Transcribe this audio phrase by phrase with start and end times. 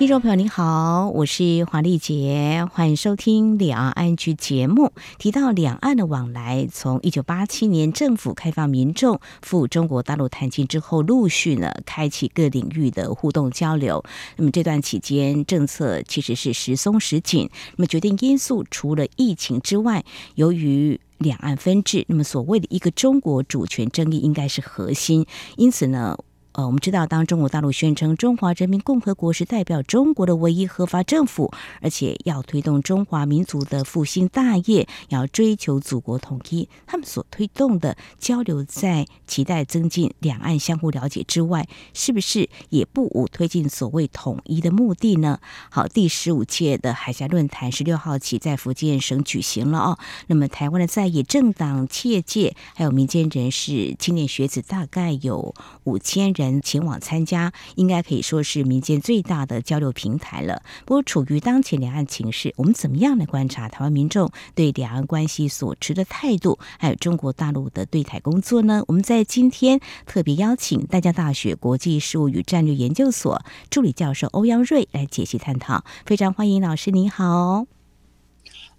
[0.00, 4.92] 听众朋友您好，我是黄丽杰，欢迎收听两岸 ING 节目。
[5.18, 14.02] 提到两岸的往来，从一九八七年政府开放民众赴中国大陆探亲之后，陆续呢开启各领域的互动交流。
[14.36, 17.50] 那么这段期间，政策其实是时松时紧。
[17.76, 20.02] 那么决定因素除了疫情之外，
[20.34, 25.26] 由于两岸分治，那么所谓的一个中国主权争议应该是核心，
[25.58, 26.16] 因此呢。
[26.52, 45.38] 呃，我们知道，当中国大陆宣称中华人民共和国是代表中国的唯一合法政府，而且要推动中华民族的复兴大业，要追求祖国统一，他们所推动的交流，在期待增进两岸相互了解之外，是不是也不无推进所谓统一的目的呢？
[45.70, 49.98] 好，第十五届的海峡论坛十六号起在福建省举行了哦。
[50.26, 55.54] 那么，台湾的在野政党、企业界还有民间人士、青年学子，大概有
[55.84, 56.39] 五千人。
[56.40, 60.62] 人前往参加，应该可以说是民间最大的交流平台了。
[60.86, 68.82] 不过，处于当前两岸情势，我们怎么样来观察台湾民众对两岸关系所持的态度，还有中国大陆的对台工作呢？
[68.88, 75.84] 我们在今天特别邀请淡江大学国际事务与战略研究所助理教授欧阳瑞来解析探讨。
[76.06, 77.79] 非常欢迎老师，您好。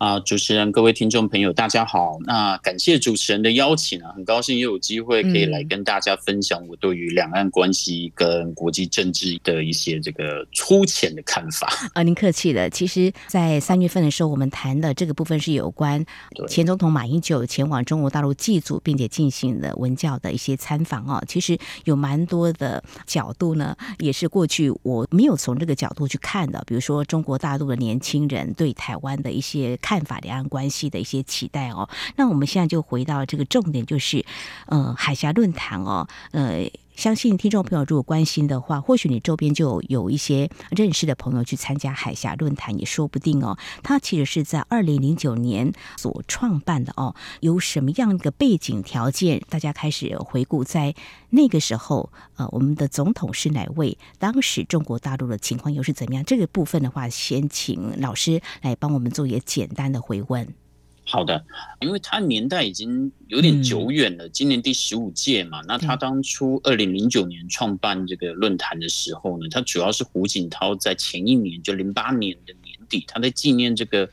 [0.01, 2.17] 啊，主持人，各位听众朋友，大家好。
[2.25, 11.71] 那感谢主持人的邀请啊，很高兴又有机会可以来跟大家分享我对于两岸关系跟国际政治的一些这个粗浅的看法。
[11.93, 12.67] 啊，您客气了。
[12.71, 16.03] 其实，在三月份的时候，我们谈的这个部分是有关
[16.49, 21.23] 前总统马英九前往中国大陆祭祖，并且进行了文教的一些参访啊。
[21.27, 26.63] 其实有蛮多的角度呢，也是过去我没有从这个角度去看的。
[26.65, 34.23] 比如说，中国大陆的年轻人对台湾的一些看看法，两岸关系的一些期待哦，那我们现在就回到这个重点，就是
[34.67, 36.61] 呃海峡论坛哦，呃，
[37.01, 43.57] 相信听众朋友如果关心的话，或许你周边就有，一些认识的朋友去参加海峡论坛也说不定哦。
[43.81, 49.41] 它其实是在二零零九年所创办的哦，有什么样一个背景条件？
[49.49, 50.93] 大家开始回顾，在
[51.31, 53.97] 那个时候，呃，我们的总统是哪位？
[54.19, 56.23] 当时中国大陆的情况又是怎么样？
[56.23, 59.81] 这个部分的话，先请老师来帮我们做一个简单。
[59.81, 60.47] 单的回问，
[61.11, 61.43] 好的，
[61.81, 74.07] 因为他年代已经有点久远了，嗯、今年第十五届嘛，那他当初二零零九年创办这个论坛的时候呢，他主要是胡锦涛在前一年，就零八年的年底，他在纪念这个《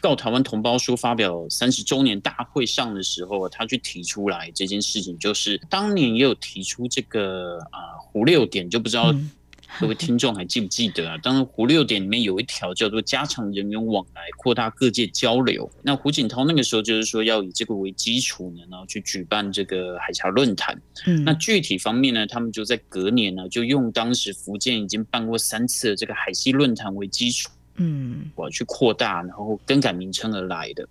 [0.00, 9.30] 告台湾同胞书》发表三十周年大会上的时候，他去提出来这件事情，就是当年也有提出这个啊、呃、胡六点，就不知道、嗯。
[9.80, 11.16] 各位听众还记不记得啊？
[11.22, 15.68] 当然，胡六点里面有一条叫做加强人员往来，扩大各界交流。
[15.82, 20.80] 那胡锦涛那个时候就是说要以这个为基础呢，然后去举办这个海峡论坛。
[21.06, 30.86] 嗯，那具体方面呢，他们就在隔年呢，就用当时福建已经办过三次的这个海西论坛为基础，嗯，我去扩大，然后更改名称而来的。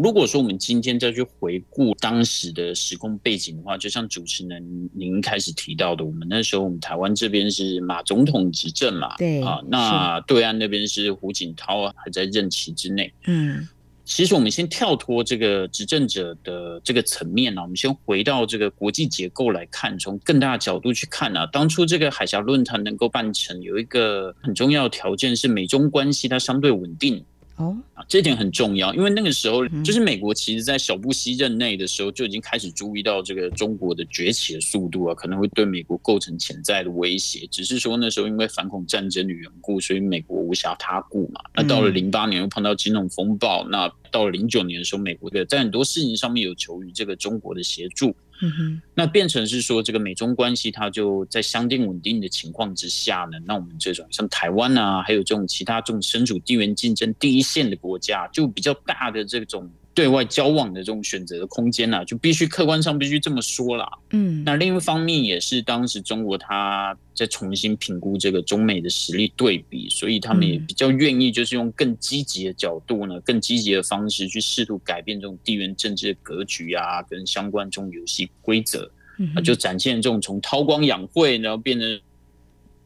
[0.00, 13.12] 如果说我们今天再去回顾当时的时空背景的话，就像主持人您开始提到的，我们那时候我们台湾这边是马总统执政嘛，对啊，那对岸那边是胡锦涛还在任期之内。
[13.26, 13.68] 嗯，
[14.06, 27.22] 其实我们先跳脱这个执政者的这个层面呢，我们先回到这个国际结构来看，从更大的角度去看啊，当初这个海峡论坛能够办成，有一个很重要的条件是美中关系它相对稳定。
[27.62, 37.46] 哦，啊，这点很重要，因为那个时候就是美国，其实，在小布希任内的时候就已经开始注意到这个中国的崛起的速度啊，可能会对美国构成潜在的威胁。
[37.52, 41.40] 只是说那时候因为反恐战争的缘故，所以美国无暇他顾嘛。
[41.54, 48.14] 那到了零八年又碰到金融风暴，那到了零九年的时候，美国的在很多事情上面有求于这个中国的协助。
[48.50, 59.70] 哼，那变成是说，这个美中关系它就在相对稳定的情况之下呢，那我们这种像台湾啊，还有这种其他这种身处地缘竞争第一线的国家，就比较大的这种。
[59.94, 63.86] 对外交往的这种选择的空间呢，就必须客观上必须这么说啦。
[64.10, 78.90] 嗯，那另一方面也是当时中国他在重新评估这个中美的实力对比，所以他们也比较愿意就是用更积极的角度呢，更积极的方式去试图改变这种地缘政治的格局啊，跟相关这种游戏规则，
[79.34, 82.00] 那就展现这种从韬光养晦，然后变成。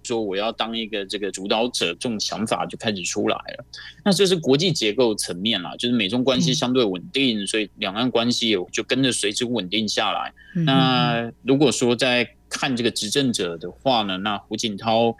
[0.06, 3.64] 说我要当一个这个主导者，这种想法就开始出来了。
[4.04, 10.32] 那这是国际结构层面啦，就是美中关系相对稳定，所以两岸关系也就跟着随之稳定下来。
[10.64, 15.14] 那如果说在看这个执政者的话呢，那胡锦涛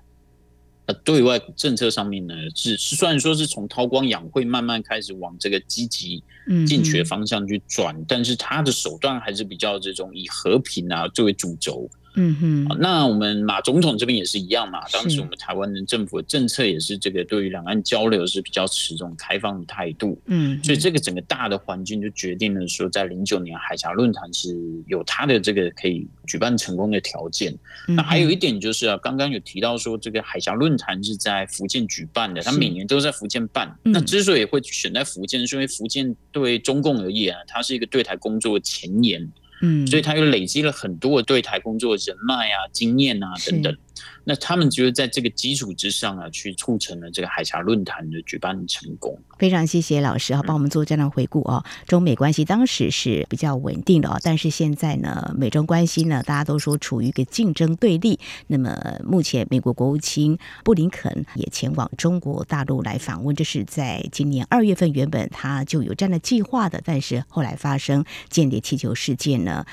[0.87, 6.23] 呃，对外政策上面呢，是虽然说是从韬光养晦慢慢开始往这个积极
[6.65, 11.91] 进取的方向去转，嗯、但是他的手段还是比较这种以和平啊作为主轴。
[12.17, 14.81] 嗯哼，那我们马总统这边也是一样嘛。
[14.91, 20.19] 当时我们台湾的政府的政策也是这个，对于两岸交流是比较持这种开放的态度。
[20.27, 27.55] 嗯，所以这个整个大的环境就决定了说，在零九年海峡论坛是有它的这个可以举办成功的条件。
[27.87, 33.73] 那还有一点就是啊，刚刚有提到说，这个海峡论坛是在福建举办的，它每年都在福建办。
[33.83, 39.31] 那之所以会选在福建，是因为福建对中共而言啊，它是一个对台工作的前沿。
[39.63, 43.77] 嗯，所以他又累积了很多对台工作的人脉啊、经验啊等等。
[44.25, 49.19] 那他们就是在这个基础之上啊，去促成了这个海峡论坛的举办成功。
[49.39, 51.65] 非常谢谢老师啊，帮我们做这样的回顾哦。
[51.87, 58.19] 中美关系当时是比较稳定的哦，但是现在呢，美中关系呢，大家都说处于一个竞争对立。
[58.47, 69.65] 那么目前美国国务卿布林肯也前往中国大陆来访问，这是在今年二月份原本他就有这样的计划的，但是后来发生间谍气球事件呢。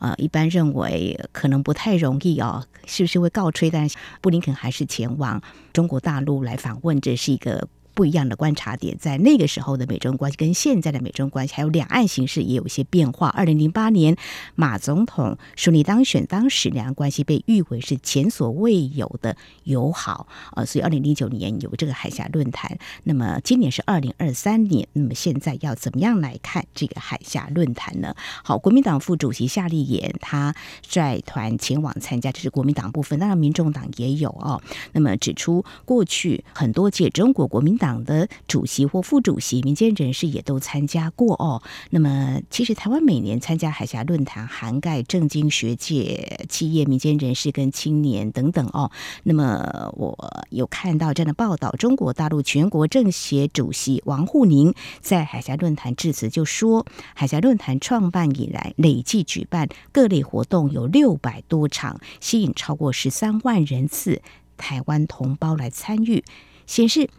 [0.00, 3.70] 呃，一般认为可能不太容易哦，是不是会告吹？
[3.70, 5.40] 但是布林肯还是前往
[5.72, 7.68] 中国大陆来访问，这是一个。
[8.00, 13.28] 不一样的观察点，在那个时候的美中关系跟现在的美中关系，还有两岸形势也有一些变化。
[13.28, 14.16] 二零零八年
[14.54, 22.78] 马总统顺利当选，当时两岸关系被誉为是前所未有的友好啊，所以二零零九年有这个海峡论坛。
[23.04, 28.14] 那么今年是二零二三年，那么现在要怎么样来看这个海峡论坛呢？
[28.42, 34.58] 好，国民党副主席夏立言他率团前往参加，这是国民党部分，当然民众党也有哦。
[34.92, 37.89] 那么指出过去很多届中国国民党。
[37.90, 41.60] 党的主席或副主席、民间人士也都参加过哦。
[41.90, 48.92] 那么，其实台湾每年参加海峡论坛，涵盖政经学界、企业、民间人士跟青年等等哦。
[49.24, 50.16] 那么，我
[50.50, 64.22] 有看到这样的报道：中国大陆全国政协主席王沪宁在海峡论坛致辞，就说，海峡论坛创办以来，累计举办各类活动有六百多场，吸引超过十三万人次
[64.56, 66.22] 台湾同胞来参与，
[66.66, 67.10] 显示。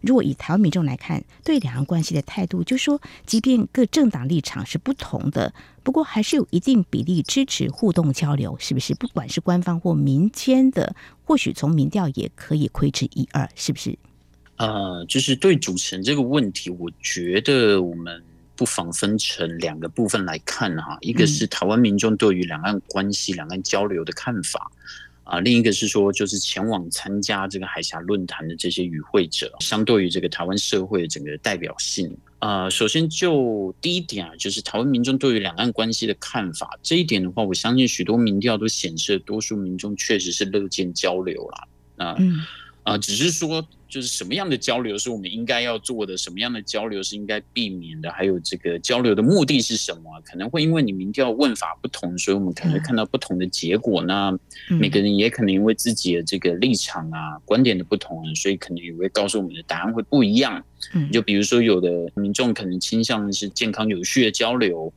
[0.00, 5.52] 如果以台湾民众来看，对两岸关系的态度，就说，即便各政党立场是不同的，
[5.82, 8.94] 不过还是有一定比例支持互动交流，是不是？
[8.94, 10.94] 不管是官方或民间的，
[11.24, 13.98] 或许从民调也可以窥知一二，是不是？
[14.56, 18.22] 呃，就是对主持人这个问题，我觉得我们
[18.56, 24.70] 不妨分成两个部分来看哈，一个是台湾民众对于两岸关系、两岸交流的看法。
[25.30, 32.14] 啊，另一个是说，就是前往参加这个海峡论坛的这些与会者，相对于这个台湾社会的整个代表性。
[32.40, 41.68] 啊，首先就第一点啊，就是台湾民众对于两岸关系的看法，这一点的话，我相信许多民调都显示，多数民众确实是乐见交流啦。
[42.06, 42.40] 啊，嗯。
[42.82, 50.10] 啊，只是说，就是什么样的交流是我们应该要做的，什么样的交流是应该避免的，还有这个交流的目的是什么？
[50.24, 54.02] 可能会因为你民调问法不同，所以我们可能会看到不同的结果。
[54.02, 54.36] 那
[54.68, 60.64] 每个人也可能因为自己的这个立场啊、观点的不同，所以可能也会告诉我们的答案会不一样。
[61.12, 64.90] 就比如说，有的民众可能倾向的是健康有序的交流，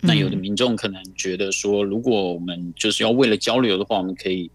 [0.00, 4.48] 那有的民众可能觉得说，如果我们就是要为了交流的话，我们可以。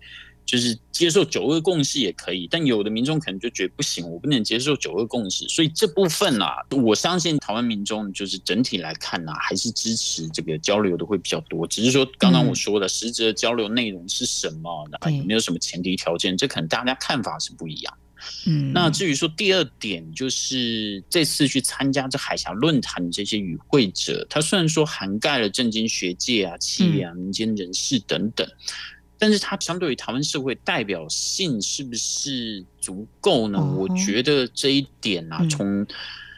[0.50, 5.48] 就是接受九二共识也可以，但有的民众可能就觉得不行，我不能接受九二共识。
[5.48, 11.68] 所以这部分啊，我相信台湾民众就是整体来看啊，还是支持这个交流的会比较多。
[11.68, 17.94] 只是说刚刚我说的、嗯、实质的交流内容是什么，那有没有什么前提条件，这可能大家看法是不一样。
[18.48, 28.50] 嗯，那至于说第二点，就是这次去参加这海峡论坛的这些与会者，他虽然说涵盖了政经学界啊、企业啊、民间人士等等。
[29.20, 33.60] 但是它相对于台湾社会代表性是不是足够呢？
[33.78, 35.86] 我觉得这一点啊，从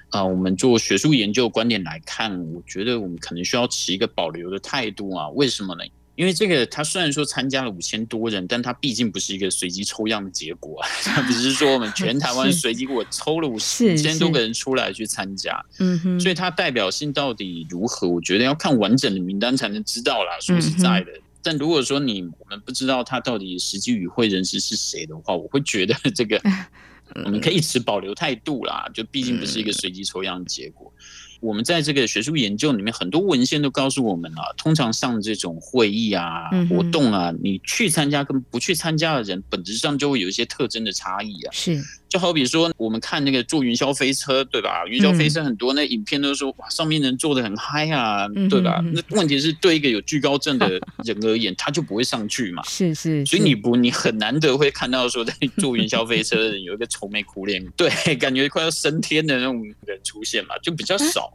[0.09, 5.29] 啊我们做学术研究观点来看，我觉得我们可能需要持一个保留的态度啊。
[5.29, 5.83] 为什么呢？
[6.15, 18.07] 因为这个他虽然说参加了五千多人，但他毕竟不是一个随机抽样的结果， 他不是说我们全台湾 随机给我抽了五千多个人出来去参加，嗯哼，所以它代表性到底如何？
[18.07, 20.37] 我觉得要看完整的名单才能知道啦。
[20.41, 21.11] 说实在的。
[21.43, 26.41] 但如果说你我们不知道他到底实际与会人士是谁的话，我会觉得这个
[27.25, 28.89] 我们可以持保留态度啦。
[28.93, 30.93] 就毕竟不是一个随机抽样的结果。
[31.39, 41.51] 我们在这个学术研究里面，很多文献都告诉我们啊，通常上这种会议啊、活动啊，你去参加跟不去参加的人，本质上就会有一些特征的差异啊。
[41.51, 41.83] 是。
[42.11, 44.85] 就好比说，我们看那个坐云霄飞车，对吧？
[44.85, 48.83] 云霄飞车很多那影片都说，哇，上面人坐的很嗨啊，对吧？
[48.93, 50.67] 那问题是对一个有惧高症的
[51.05, 52.61] 人而言，他就不会上去嘛。
[52.67, 61.31] 是是，所以你不，你很难得会看到说，在坐云霄飞车的人有一个愁眉苦脸， 对，感觉快要升天的那种人出现嘛，就比较少。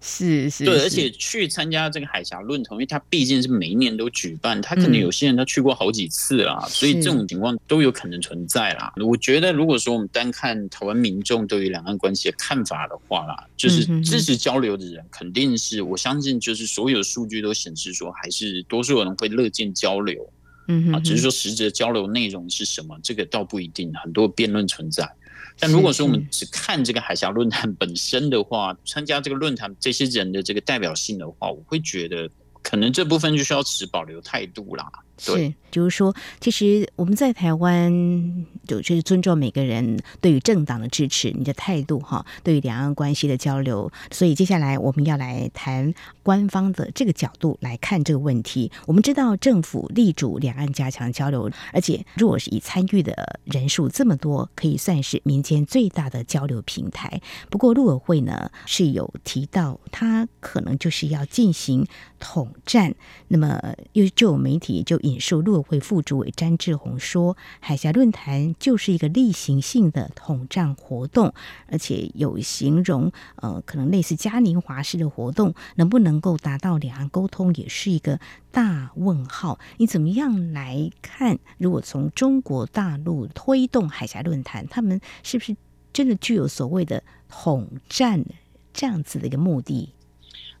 [0.00, 8.92] 是是，对，而且去参加这个海峡论坛，因为它毕竟是每一年都举办，他可能有些人他去过好几次啦，嗯、所以这种情况都有可能存在啦。
[8.96, 20.28] 我觉得，如果说我们单看台湾民众对于两岸关系的看法的话啦，就是支持交流的人肯定是，我相信就是所有数据都显示说，还是多数人会乐见交流，
[20.68, 25.10] 嗯啊，只是说实质交流内容是什么，这个倒不一定，很多辩论存在。
[25.58, 32.28] 但如果说我们只看这个海峡论坛本身的话，参加这个论坛这些人的这个代表性的话，我会觉得
[32.62, 34.90] 可能这部分就需要持保留态度啦。
[35.18, 43.90] 是，就是说，其实我们在台湾就是尊重每个人对于政党的支持，你的态度哈，对于两岸关系的交流。
[44.10, 48.70] 所以接下来我们要来谈官方的这个角度来看这个问题。
[48.84, 57.22] 我们知道政府力主两岸加强交流，而且如果是以参与的人数这么多，可以算是民间最大的交流平台。
[57.48, 61.86] 不过陆委会呢是有提到，他可能就是要进行
[62.18, 62.94] 统战。
[63.28, 63.58] 那么
[63.94, 65.00] 又就有媒体就。
[65.06, 71.32] 引述陆委会副主委詹志宏说：“海峡论坛就是一个例行性的统战活动，
[71.68, 78.18] 而且有形容，呃，可能类似嘉年华式的活动，能不能够达到两岸沟通，也是一个
[78.50, 79.60] 大问号。
[79.76, 81.38] 你怎么样来看？
[81.56, 85.56] 如果从中国大陆推动海峡论坛，他们是不是
[85.92, 88.24] 真的具有所谓的统战
[88.72, 89.92] 这样子的一个目的？”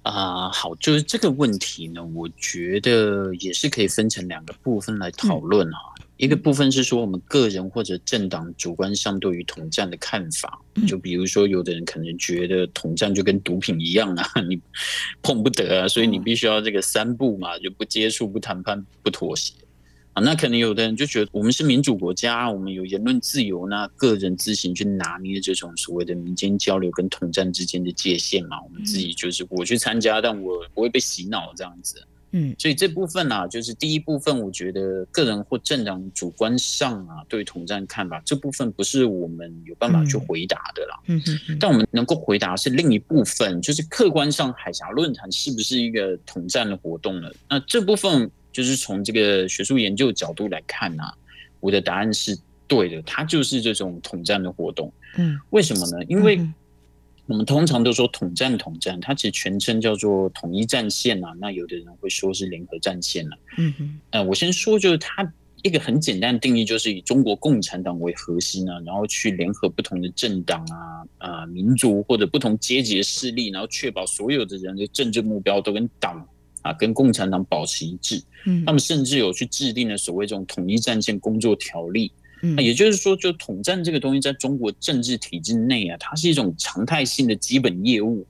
[0.06, 5.78] 啊、呃，好，就是这个问题呢，我觉得也是可以分成两个部分来讨论哈。
[5.98, 14.60] 嗯、一个部分是说我们个人或者政党主观上对于统战的看法，嗯、就比如说有的人可能觉得统战就跟毒品一样啊， 你
[15.22, 19.54] 碰不得啊，所以你必须要这个三不嘛，就不接触、不谈判、不妥协。
[20.16, 28.56] 啊，那可能有的人就觉得我们是民主国家，我们有言论自由，那个人自行去拿捏这种所谓的民间交流跟统战之间的界限嘛。
[28.62, 32.02] 我们自己就是我去参加，但我不会被洗脑这样子。
[32.30, 40.98] 嗯，所以这部分啊，就是第一部分，我觉得个人或政党主观上啊，对统战看法这部分不是我们有办法去回答的啦。
[41.08, 47.28] 嗯嗯，但我们能够回答是另一部分，就是客观上海峡论坛是不是一个统战的活动呢？
[47.50, 48.30] 那这部分。
[48.56, 51.12] 就是从这个学术研究角度来看啊，
[51.60, 52.34] 我的答案是
[52.66, 54.90] 对的，它就是这种统战的活动。
[55.18, 56.02] 嗯，为什么呢？
[56.08, 56.40] 因为
[57.26, 61.34] 我们通常都说统战，统战，它其实全称叫做统一战线啊。
[61.38, 63.36] 那有的人会说是联合战线啊。
[63.58, 64.00] 嗯嗯。
[64.12, 65.30] 呃，我先说，就是它
[65.62, 76.26] 一个很简单的定义，就是以中国共产党为核心啊，然后去联合不同的政党啊、啊民族或者不同阶级的势力，然后确保所有的人的政治目标都跟党。
[76.66, 82.10] 啊，跟共产党保持一致，嗯，他们甚至有去制定了所谓这种统一战线工作条例，
[82.42, 88.26] 嗯，那也就是说，就统战这个东西，在中国政治体制内啊，它是一种常态性的基本业务，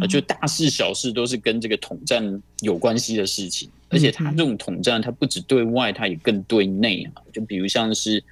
[0.00, 8.22] 啊，就大事小事都是跟这个统战有关系的事情，而且它这种统战，它不只对外，它也更对内啊，就比如像是。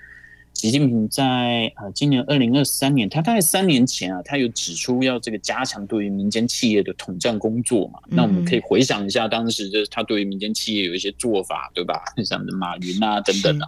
[0.59, 8.01] 习近平在呃，今年二零二三年，他大概三年前啊，他有指出要这个加强对于民间企业的统战工作嘛。
[8.09, 12.03] 那我们可以回想一下，当时就是他对于民间企业有一些做法，对吧？
[12.25, 13.67] 像马云啊等等啊。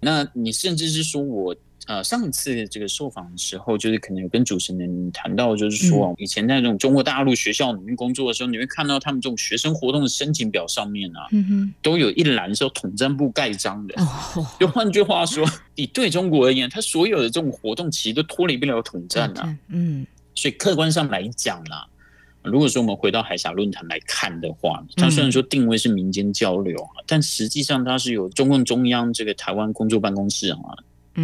[0.00, 1.54] 那你甚至是说我。
[1.86, 11.28] 呃，上次这个受访的时候，就是可能有跟主持人谈到，就是说，以前在这种中国大陆学校里面工作的时候，你会看到他们这种学生活动的申请表上面啊，
[11.80, 13.94] 都有一栏是由统战部盖章的。
[14.58, 19.56] 就换句话说， 你对中国而言，他所有的这种活动其实都脱离不了统战啊。
[19.68, 21.76] 嗯，所以客观上来讲呢，
[22.42, 26.76] 如果说我们回到海峡论坛来看的话，它虽然说定位是民间交流，
[27.06, 30.58] 但实际上它是由中共中央这个台湾工作办公室啊。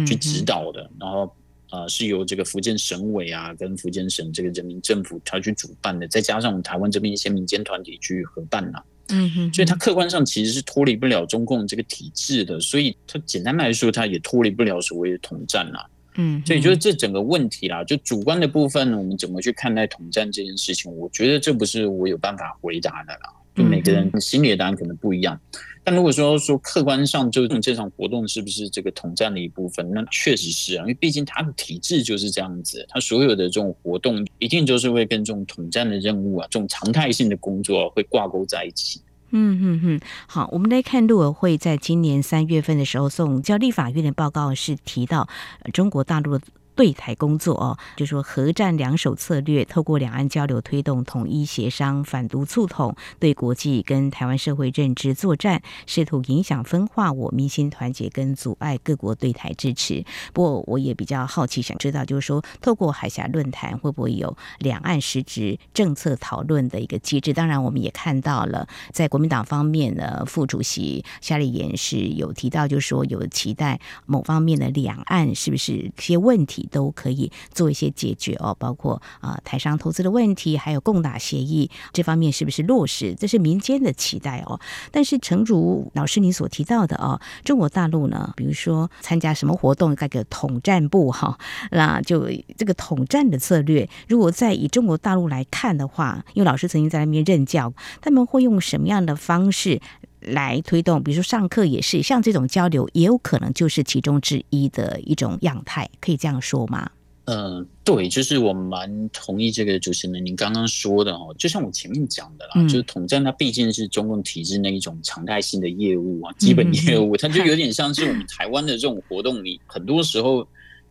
[0.05, 1.31] 去指导的，然后
[1.71, 15.85] 呃是由这个福建省委啊跟福建省这个人民政府他去主办的，再加上我们台湾这边一些民间团体去合办呐、啊，嗯哼，所以它客观上其实是脱离不了中共这个体制的，所以它简单来说，它也脱离不了所谓的统战呐、啊，
[16.15, 25.39] 嗯，所以就是这整个问题啦，就主观的部分，我们怎么去看待统战这件事情，我觉得这不是我有办法回答的啦，就每个人心里的答案可能不一样。
[25.85, 29.91] 但如果说说客观上，就这场活动是不是这个统战的一部分？
[29.91, 39.01] 那确实是啊，因为毕竟它的体制就是这样子，它所有的这种活动一定就是会跟这种统战的任务啊，这种常态性的工作会挂钩在一起。
[39.31, 45.27] 嗯嗯嗯，好，我们来看陆委会在今年三月份的时候送交立法院的报告是提到
[45.73, 46.45] 中国大陆的。
[46.75, 60.03] 对台工作哦，就说核战两手策略，透过两岸交流推动统一协商，反独促统，对国际跟台湾社会认知作战，试图影响分化我民心团结跟阻碍各国对台支持。
[60.33, 67.33] 不过我也比较好奇，想知道就是说，透过海峡论坛会不会有两岸实质政策讨论的一个机制？
[67.33, 76.62] 当然，我们也看到了在国民党方面呢，副主席夏立言是有提到，就是说有期待某方面的两岸是不是一些问题。
[76.71, 83.15] 都可以做一些解决哦，包括啊、台商投资的问题，还有共打协议这方面是不是落实？
[83.15, 84.59] 这是民间的期待哦。
[84.91, 91.37] 但是诚如老师你所提到的哦，中国大陆呢，比如说参加什么活动，那个统战部哈，
[91.71, 99.79] 那就这个统战的策略，如果在以中国大陆来看的话，因为老师曾经在那边任教，他们会用什么样的方式？
[100.27, 106.89] 来推动，比如说上课也是，像这种交流也有可能就是其中之一的一种样态，可以这样说吗？
[107.25, 120.39] 嗯、呃，对，就是我蛮同意这个主持人您刚刚说的哦，就像我前面讲的啦，嗯、就是统战它毕竟是中共体制那一种常态性的业务啊，基本业务，嗯、它就有点像是我们台湾的这种活动里，很多时候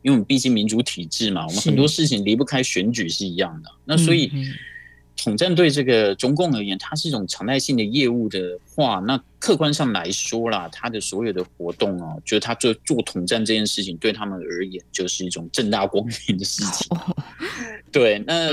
[0.02, 4.30] 因为我们毕竟民主体制嘛，我们很多事情离不开选举是一样的，那所以。
[5.16, 16.96] 统战对这个中共而言，它是一种常态性的业务的话，那客观上来说啦，它的所有的活动啊，就是他做做统战这件事情，对他们而言就是一种正大光明的事情。
[17.90, 18.50] 对，那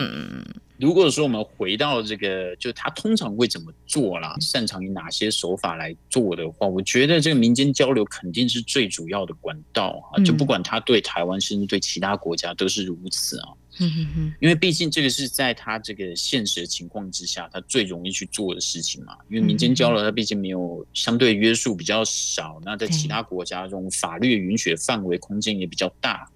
[0.79, 13.49] 如果说我们回到这个，就他通常会怎么做啦，擅长于哪些手法来做的话，我觉得这个民间交流肯定是最主要的管道啊，就不管他对台湾，甚至对其他国家都是如此啊。
[13.81, 19.17] 嗯哼哼，因为毕竟这个是在他这个现实的情况之下，他最容易去做的事情嘛。
[19.29, 26.29] 因为民间交流，它毕竟没有相对约束比较少，那在其他国家这种法律允许的范围空间也比较大，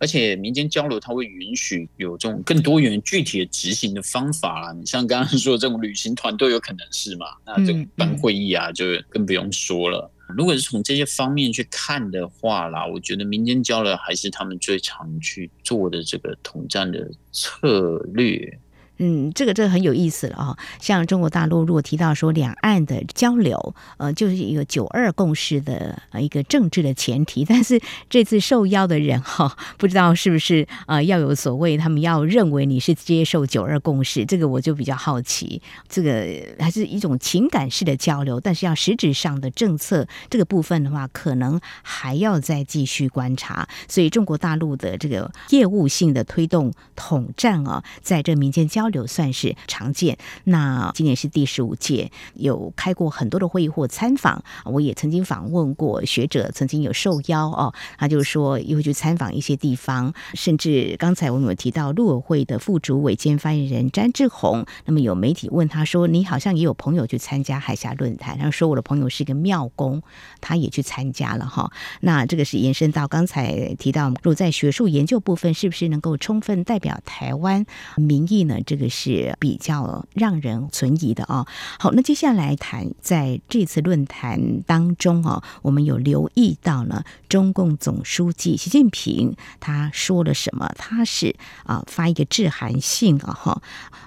[0.00, 4.72] 而且民间交流它会允许有这种更多元具体的执行的方法啦。
[4.72, 10.10] 你像刚刚说的这种旅行团都有可能是嘛，那这个办会议啊，就更不用说了。
[10.36, 18.58] 如果是从这些方面去看的话啦，我觉得民间交流还是他们最常去做的这个统战的策略。
[18.98, 20.56] 嗯，这个这个很有意思了啊！
[20.80, 27.44] 像中国大陆如果提到说两岸的交流，呃，就是一个九二共识的呃一个政治的前提。
[27.48, 35.60] 但是这次受邀的人哈，不知道是不是呃要有所谓，他们要认为你是接受九二共识，这个我就比较好奇。
[35.88, 36.26] 这个
[36.58, 43.68] 还是一种情感式的交流，但是要实质上的政策这个部分的话，可能还要再继续观察。
[43.88, 50.16] 所以中国大陆的这个业务性的推动统战啊，在这民间交交流算是常见。
[50.44, 54.44] 那今年是第十五届，有开过很多的会议或参访。
[54.64, 57.74] 我也曾经访问过学者，曾经有受邀哦。
[57.98, 64.64] 他就说，又去参访一些地方，甚至刚才我们有提到陆委会的副主委兼发言人詹志宏。
[64.84, 70.00] 那么有媒体问他说：“你好像也有朋友去参加海峡论坛？”他说：“我的朋友是一个庙公，
[70.40, 71.72] 他也去参加了哈。”
[72.02, 78.60] 那这个是延伸到刚才提到，如在学术研究部分，是不是能够充分代表台湾民意呢？
[78.64, 81.46] 这这个是比较让人存疑的啊。
[81.78, 90.70] 好，那接下来谈在这次论坛当中啊，我们有留意到呢，中共总书记习近平他说了什么？
[90.76, 91.34] 他是
[91.64, 93.62] 啊发一个致函信啊哈，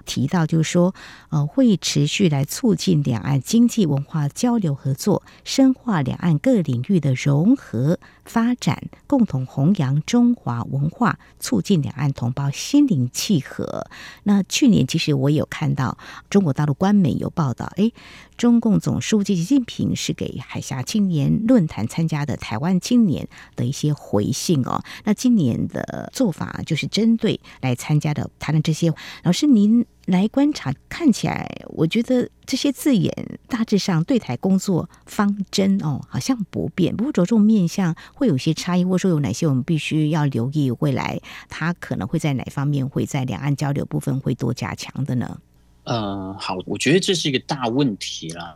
[0.06, 0.94] 提到就是说
[1.30, 13.88] 呃会持续来促进两岸经济文化交流合作，深化两岸各领域的融合发展，共同弘扬中华文化，促进两岸同胞心灵契合。
[14.24, 15.98] 那去年其实我有看到
[16.30, 17.94] 中国大陆官媒有报道，哎，
[18.36, 24.84] 中共总书记习近平是给海峡青年论坛参加的台湾青年的一些回信哦。
[25.06, 28.94] 那今年的做法就是针对来参加的谈的这些，
[29.24, 33.14] 老师您来观察，看起来我觉得这些字眼
[33.48, 44.50] 大致上对台工作方针哦好像不变，不过着重面向会有些差异，或者说有哪些我们必须要留意，未来它可能会在哪方面会在两岸交流部分会多。
[44.60, 45.40] 加强的呢？
[45.84, 48.56] 呃，好，我觉得这是一个大问题啦。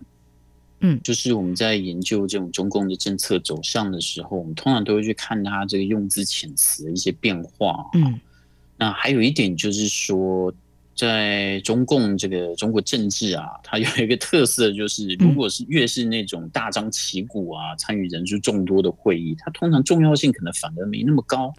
[0.82, 7.90] 嗯，就是我们在研究这种中共的政策走向的时候，我们通常都会去看它这个用字遣词的一些变化。
[7.94, 8.20] 嗯，
[8.76, 10.52] 那还有一点就是说。
[10.96, 21.54] 在中共这个中国政治啊，它有一个特色，就是如果是越是那种大张旗鼓啊，参与人数众多的会议，它通常重要性可能反而没那么高。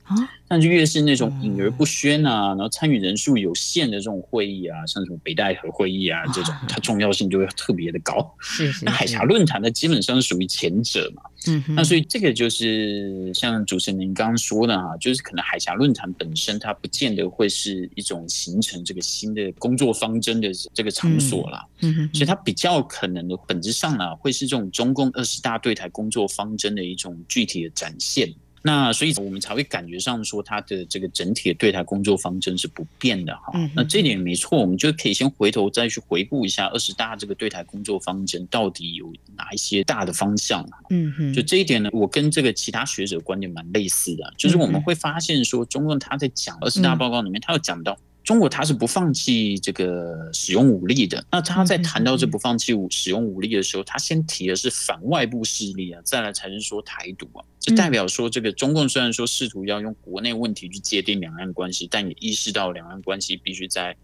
[0.55, 8.33] 但但是越是那种隐而不宣啊，然后参与人数有限的这种会议啊，像什么北戴河会议啊这种，它重要性就会特别的高。
[8.39, 8.85] 是是。
[8.85, 11.23] 那海峡论坛呢，基本上是属于前者嘛。
[11.49, 11.65] 嗯。
[11.71, 21.67] 那所以这个就是像主持人您刚刚说的啊，就是可能海峡论坛本身它不见得会是一种形成这个新的工作方针的这个场所啦。
[21.81, 22.11] 嗯哼。
[22.15, 28.33] 所以它比较可能的本质上呢，会是这种中共二十大对台工作方针的一种具体的展现。
[28.67, 33.53] 那所以，我们才会感觉上说，他的这个整体的对台工作方针是不变的哈。
[33.75, 40.67] 那这点没错，我们就可以先回头再去回顾一下二十大这个对台工作方针到底有哪一些大的方向。
[40.89, 47.95] 嗯哼，就这一点呢，我跟这个其他学者观点蛮类似的，就是我们会发现说，中共他在讲二十大报告里面，他有讲到。
[48.25, 51.23] 中国它是不放弃这个使用武力的。
[51.31, 57.45] 那他在谈到这不放弃武使用武力的时候，他先提的是反外部势力啊，再来才是说台独啊。
[57.61, 63.95] 这代表说，这个中共虽然说试图要用国内问题去界定两岸关系，但也意识到两岸关系必须在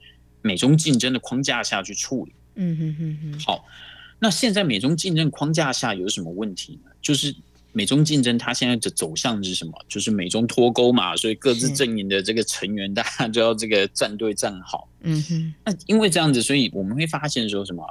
[0.42, 2.35] 美中竞争的框架下去处理。
[2.56, 3.40] 嗯哼哼哼。
[3.40, 3.64] 好，
[4.18, 6.90] 那现在美中竞争框架下有什么问题呢？
[7.00, 7.35] 就是。
[7.72, 9.72] 美中竞争，它现在的走向是什么？
[9.88, 14.88] 就是美中脱钩嘛，所以各自阵营的这个成员，大家就要这个站队站好。
[15.02, 15.54] 嗯哼。
[15.64, 17.85] 那因为这样子，所以我们会发现说什么？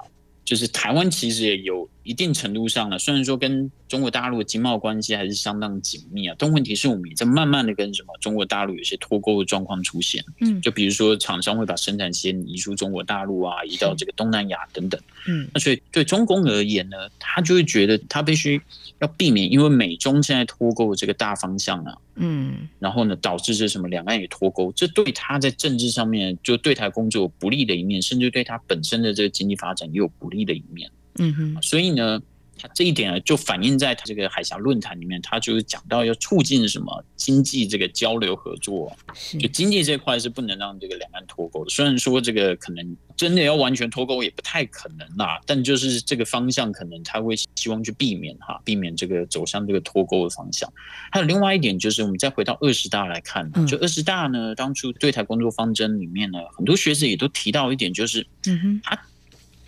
[0.49, 10.25] 就是台湾其实也有一定程度上呢，虽然说跟中国大陆的经贸关系还是相当紧密啊，但问题是我们也在慢慢的跟什么中国大陆有些脱钩的状况出现。
[10.39, 14.99] 嗯，就比如说厂商会把生产线移出中国大陆啊，移到这个东南亚等等。
[15.27, 18.59] 嗯，那所以对中共而言呢，他就会觉得他必须
[18.97, 21.95] 要避免，因为美中现在脱钩的这个大方向啊。
[22.19, 30.91] 嗯，然后呢，导致这什么两岸也脱钩，这对他在政治上面就对台工作有不利的一面，甚至对他本身的这个经济发展也有不利的一面。
[31.17, 32.21] 嗯哼，所以呢。
[32.59, 38.95] 他这一点呢，就反映在他这个海峡论坛里面，他就是讲到要促进什么经济这个交流合作，
[39.39, 41.69] 就经济这块是不能让这个两岸脱钩的。
[41.69, 50.71] 虽然说这个可能真的要完全脱钩也不太可能啦，但就是这个方向可能他会希望去避免哈，避免这个走向这个脱钩的方向。
[51.11, 59.01] 还有另外一点就是，我们再回到二十大来看，就二十大呢，当初对台工作方针里面呢，很多学者也都提到一点，就是嗯哼，他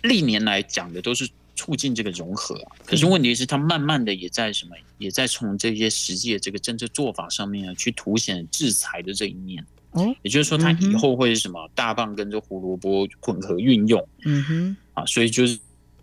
[0.02, 1.28] 历年来讲的都是。
[1.54, 9.64] 促进这个融合啊，可是问题是，他慢慢的也在什么，也在从这些实际的这个政策做法上面啊，去凸显制裁的这一面。
[9.92, 14.08] 哦，也就是说，他以后会是什么大棒跟这胡萝卜混合运用。
[14.24, 15.58] 嗯哼，啊，所以就是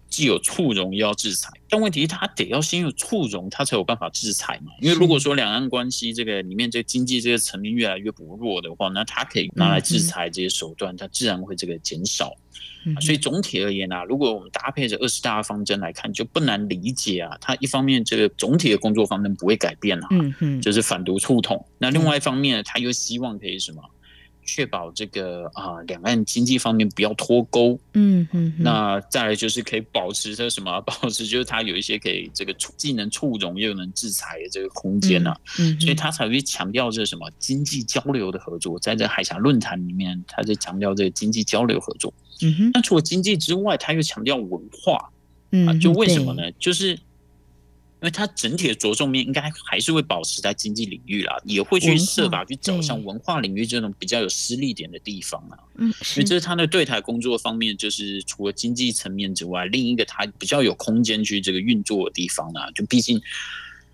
[0.10, 4.72] 既有促融又要制裁，但问题是，他得要先有促融，他才有办法制裁嘛。
[4.82, 12.34] 因为如果说两岸关系这个里面这个经济这个层面越来越薄弱的话，那他可以拿来制裁这些手段，他自然会这个减少。
[13.02, 17.38] 所以总体而言啊，如果我们搭配着二十大方针来看，就不难理解啊。
[17.40, 20.08] 它一方面这个总体的工作方针不会改变啊，
[20.62, 21.64] 就是反独促统。
[21.78, 23.82] 那另外一方面，他又希望可以什么？
[24.50, 27.80] 确保这个啊，两岸经济方面不要脱钩。
[27.94, 28.52] 嗯嗯。
[28.58, 30.82] 那再来就是可以保持着什么？
[30.82, 35.32] 保持就是它有一些可以这个既能促融又能制裁的这个空间呢。
[35.60, 35.80] 嗯。
[35.80, 42.12] 所以他才会强调这什么经济交流的合作，在这海峡论坛里面，他在强调这个经济交流合作。
[42.42, 45.12] 嗯哼，那除了经济之外，他又强调文化，
[45.52, 46.52] 嗯，啊，就为什么呢？
[46.54, 46.98] 就是
[48.02, 55.58] 因为它整体的着重面应该还是会保持在经济领域啦，也会去设法去找像文化领域这种比较有施力点的地方啊。
[55.78, 62.72] 嗯，所以这是他的对台工作方面，就是除了经济层面之外，另一个他比较有空间去这个运作的地方啊。
[62.72, 63.22] 就毕竟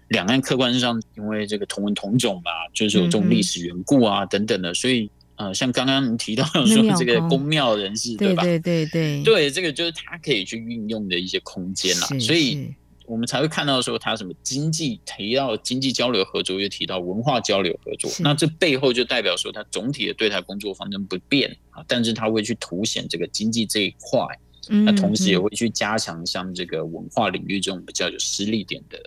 [0.09, 5.09] 两岸客观上因为这个同文同种嘛，就是有这种历史缘故啊等等的，所以。
[5.37, 8.41] 呃，像刚刚你提到说这个宫庙人士，对吧？
[8.41, 12.73] 对对对对，对这个就是他可以去运用的一些空间啦，所以
[13.07, 24.25] 我们才会看到说他什么经济提到经济交流合作，又提到文化交流合作，那这背后就代表说他总体的对台工作方针不变啊，但是他会去凸显这个经济这一块，
[24.67, 28.97] 那同时也会去加强像这个文化领域这种比较有实力点的。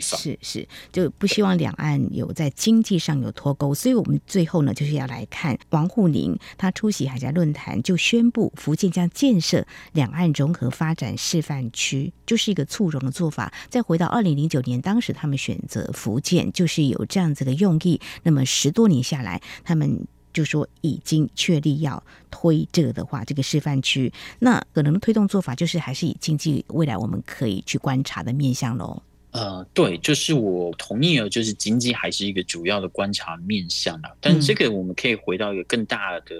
[0.00, 13.52] 是是，就不希望两岸有在经济上有脱钩，所以我们最后呢，就是要来看王沪宁他出席海峡论坛，就宣布福建将建设两岸融合发展示范区，就是一个促融的做法。
[13.68, 18.00] 再回到二零零九年，当时他们选择福建，就是有这样子的用意。
[18.22, 29.02] 那么十多年下来，他们就说已经确立要推这个的话，这个示范区，那可能推动做法就是还是以经济未来我们可以去观察的面向喽。
[29.34, 34.10] 呃，对，就是我同意了，就是经济还是一个主要的观察面向啊。
[34.20, 36.36] 但这个我们可以回到一个更大的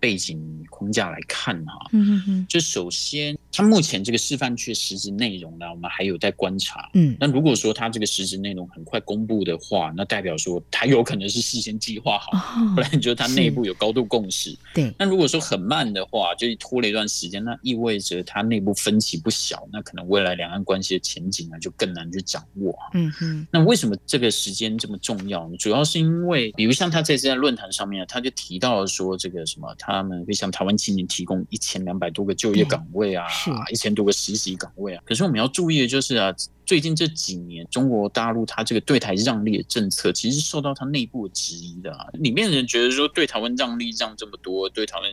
[0.00, 1.88] 背景框架来看哈。
[1.92, 2.46] 嗯嗯嗯。
[2.48, 6.88] 就首先，它目前这个示范区实质内容呢，我们还有待观察。
[6.94, 14.56] 嗯，那如果说它这个实质内容很快公布的话，那代表说它有可能是事先计划好，哦、不然就它内部有高度共识。
[14.74, 22.74] 对，那如果说很慢的话，就拖了一段时间，那意味着它内部分歧不小，那可能未来两岸关系的前景呢就更难去掌握。
[22.94, 25.56] 嗯哼，那为什么这个时间这么重要呢？
[25.58, 33.26] 主要是因为，比如像他这次在论坛上面，他就提到了说，这个什么，他们会向台湾青年提供一千两百多个就业岗位啊。
[33.50, 35.02] 啊，一千多个实习岗位啊！
[35.04, 36.32] 可是我们要注意的就是啊，
[36.64, 42.06] 最近这几年中国大陆它这个对台让利的政策，其实受到它内部的质疑的啊。
[42.14, 45.10] 里面的人觉得说，对台湾让利让这么多，对台湾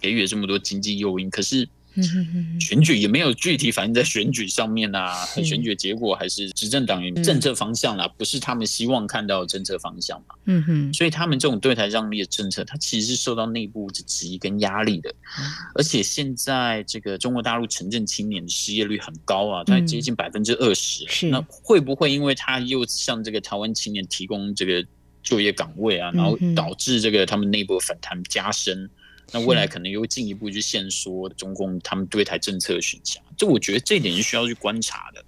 [0.00, 1.68] 给予了这么多经济诱因，可是。
[2.60, 10.34] 选举也没有具体反映在选举上面啊，选举结果还是执政党员政策方向啦，不是他们希望看到的政策方向嘛。
[10.44, 15.14] 嗯哼，所以他们这种对台让利的政策，它其实是受到内部的质疑跟压力的。
[15.74, 21.06] 而且现在这个中国大陆城镇青年的失业率很高啊，它接近百分之二十。
[21.08, 24.84] 是，那会不会因为他又向这个台湾青年提供这个
[25.22, 28.88] 就业岗位啊，然后导致这个他们内部反弹加深？
[29.32, 35.24] 那未来可能又进一步去限缩中共他们对台政策的选项，这我觉得这一点是需要去观察的。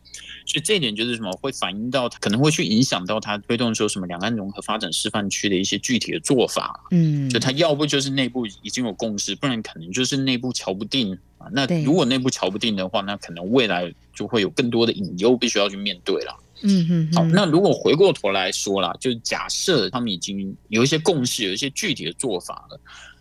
[0.47, 6.81] 所以这一点就是什么，会反映到可能会去影响到他推动说什么两岸融合发展示范区的一些具体的做法。
[6.91, 11.49] 嗯，就他要不就是内部已经有共识，不然可能就是内部瞧不定啊。
[11.53, 16.35] 那如果内部瞧不定的话，那可能未来就会有更多的隐忧必须要去面对了。
[16.63, 17.13] 嗯嗯。
[17.13, 22.81] 好，那如果回过头来说啦，就假设他们已经有一些共识，有一些具体的做法了。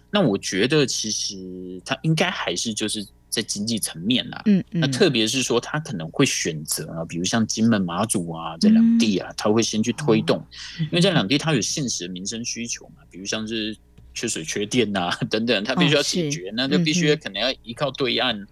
[0.10, 1.36] 那我觉得其实
[1.84, 10.41] 他应该还是就是在经济层面啦，嗯，那特别是说他可能会选择啊，比如像金门、马祖啊这两地啊，他会先去推动，
[10.80, 13.76] 因为这两地它有现实的民生需求嘛，比如像是
[14.13, 18.48] 缺水、缺电呐 等等，他必须要解决，那就必须可能要依靠对岸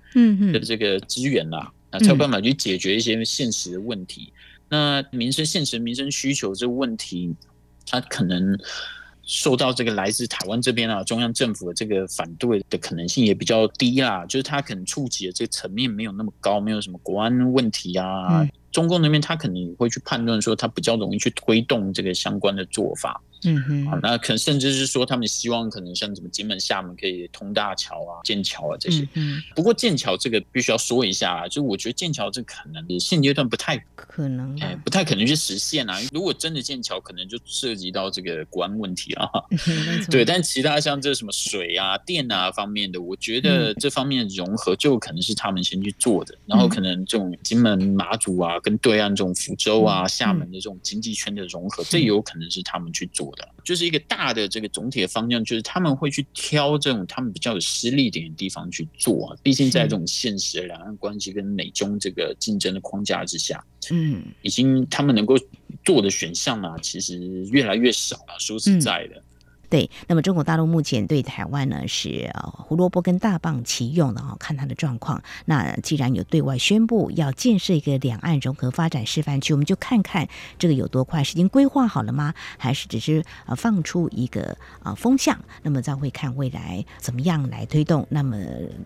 [0.52, 4.34] 的这个资源啦，那才有办法去解决一些现实的问题。
[4.68, 7.34] 那民生现实民生需求这个问题，
[7.88, 8.60] 它可能。
[9.26, 18.42] 受到这个来自台湾这边啊，中央政府的这个反对的可能性也比较低啦，就是他可能触及的这个层面没有那么高，没有什么国安问题啊。
[18.42, 23.20] 嗯、中共那边他可能会去判断说，他比较容易去推动这个相关的做法。
[23.46, 29.08] 嗯哼，啊，那可能甚至是说，他们希望可能像什么金门、厦门可以通大桥啊、剑桥啊这些。
[29.14, 36.00] 嗯，不过剑桥这个必须要说一下啊，就我觉得剑桥这可能现阶段不太可能，哎，不太可能去实现啊。
[36.12, 39.30] 如果真的剑桥，可能就涉及到这个国安问题啊。
[40.10, 46.38] 对，但其他像这什么水啊、电啊方面的，我觉得这方面融合就可能是他们先去做的。
[46.46, 53.48] 然后可能这种金门、马祖啊，跟对岸这种福州啊、厦门的这种经济圈的融合，这有可能是他们去做的。
[53.64, 59.38] 就是一个大的这个总体的方向，就是他们会去挑这种他们比较有实力点的地方去做啊。
[59.42, 65.36] 毕竟在这种现实的两岸关系跟美中这个竞争的框架之下，嗯，已经他们能够
[65.84, 67.20] 做的选项啊，其实
[67.52, 68.36] 越来越少了。
[68.40, 69.22] 说实在的。
[69.70, 75.22] 对，那么中国大陆目前对台湾呢是呃胡萝卜跟大棒齐用的哦，看它的状况。
[75.46, 80.28] 那既然有对外宣布要建设一个两岸融合发展示范区，我们就看看
[80.60, 82.34] 这个有多快，是已经规划好了吗？
[82.58, 85.38] 还是只是呃放出一个啊风向？
[85.64, 88.06] 那么再会看未来怎么样来推动。
[88.10, 88.38] 那么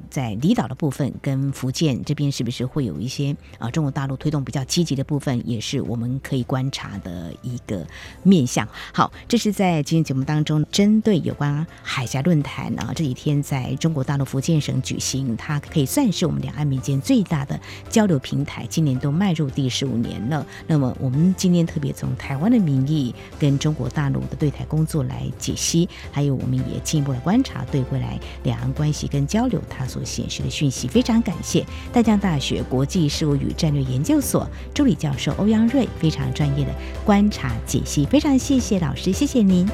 [0.10, 7.86] 在离岛的部分跟福建这边，是不是会有一些啊中国大陆推动比较积极的部分，也是我们可以观察的一个
[8.24, 8.68] 面向。
[8.94, 10.66] 好，这是在今天节目当中。
[10.72, 20.46] 针对有关海峡论坛啊，这几天在中国大陆福建省举行，它可以算是我们两岸民间最大的交流平台，今年都迈入第十五年了。
[20.68, 30.88] 那么我们今天特别从台湾的名义跟中国大陆的对台工作来解析，还有我们也进一步来观察对未来两岸关系跟交流它所显示的讯息。
[30.88, 36.72] 非常感谢淡江大学国际事务与战略研究所助理教授欧阳瑞非常专业的
[37.04, 39.68] 观察解析，非常谢谢老师，谢谢您。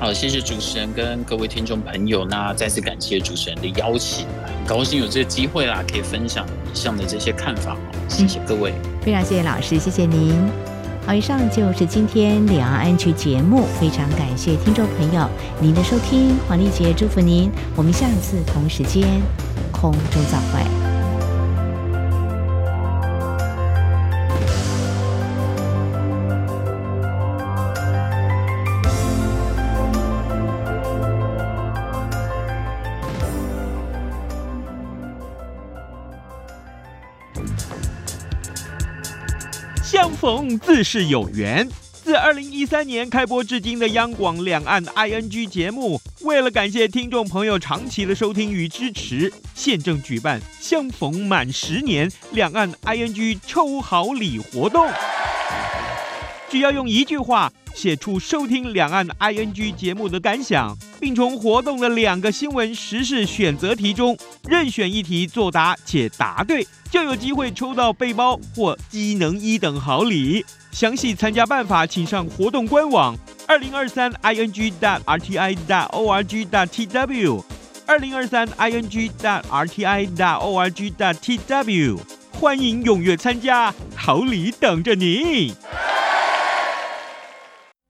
[0.00, 2.24] 好，谢谢主持人跟各位听众朋友。
[2.24, 7.76] 那再次感谢主持人的邀请，很高兴有这个机会啦，可以分享以上的这些看法。
[8.08, 10.34] 谢谢各位，非常谢谢老师，谢谢您。
[11.06, 15.28] 好，以上就是今天两岸 ING 节目，非常感谢听众朋友
[15.60, 19.06] 您的收听，黄丽杰祝福您，我们下次同时间
[19.70, 20.89] 空中再会。
[40.00, 41.68] 相逢自是有缘。
[41.92, 54.90] 自二零一三年开播至今的央广两岸 ING 节目，为了感谢听众朋友长期的收听与支持，现正举办相逢满十年两岸 ING 抽好礼活动。
[56.48, 64.16] 只要用一句话写出收听两岸 ING 节目的感想，并从活动的两个新闻时事选择题中
[64.48, 70.44] 任选一题作答且答对，就有机会抽到背包或机能一等好礼。
[70.72, 77.42] 详细参加办法，请上活动官网二零二三 ing dot rti dot org dot tw
[77.86, 81.98] 二零二三 ing dot rti dot org dot tw，
[82.32, 85.54] 欢迎踊跃参加，好礼等着你。